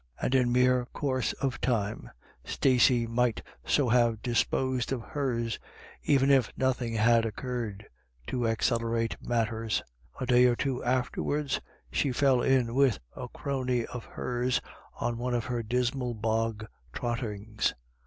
And 0.19 0.33
in 0.33 0.51
mere 0.51 0.87
course 0.87 1.33
of 1.33 1.61
time 1.61 2.09
Stacey 2.43 3.05
.might 3.05 3.43
so 3.63 3.87
have 3.89 4.23
disposed 4.23 4.91
of 4.91 5.03
hers, 5.03 5.59
even 6.01 6.31
if 6.31 6.51
nothing 6.57 6.95
had 6.95 7.23
occurred 7.23 7.85
to 8.25 8.47
accelerate 8.47 9.15
matters. 9.21 9.83
A 10.19 10.25
day 10.25 10.45
or 10.45 10.55
two 10.55 10.83
afterwards, 10.83 11.61
she 11.91 12.11
fell 12.11 12.41
in 12.41 12.73
with 12.73 12.97
a 13.15 13.27
crony 13.29 13.85
of 13.85 14.03
hers 14.05 14.59
on 14.99 15.19
one 15.19 15.35
of 15.35 15.45
her 15.45 15.61
dismal 15.61 16.15
bog 16.15 16.65
trottings. 16.93 17.75